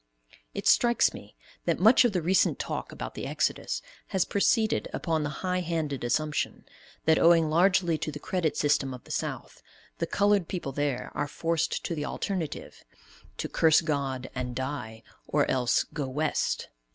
It 0.55 0.65
strikes 0.67 1.13
me 1.13 1.35
that 1.65 1.79
much 1.79 2.03
of 2.05 2.11
the 2.11 2.23
recent 2.23 2.57
talk 2.57 2.91
about 2.91 3.13
the 3.13 3.27
exodus 3.27 3.83
has 4.07 4.25
proceeded 4.25 4.87
upon 4.91 5.21
the 5.21 5.29
high 5.45 5.59
handed 5.59 6.03
assumption 6.03 6.65
that, 7.05 7.19
owing 7.19 7.51
largely 7.51 7.99
to 7.99 8.11
the 8.11 8.17
credit 8.17 8.57
system 8.57 8.95
of 8.95 9.03
the 9.03 9.11
South, 9.11 9.61
the 9.99 10.07
colored 10.07 10.47
people 10.47 10.71
there 10.71 11.11
are 11.13 11.27
forced 11.27 11.85
to 11.85 11.93
the 11.93 12.05
alternative, 12.05 12.83
to 13.37 13.47
"curse 13.47 13.81
God, 13.81 14.27
and 14.33 14.55
die," 14.55 15.03
or 15.27 15.45
else 15.45 15.83
"go 15.83 16.09
West." 16.09 16.69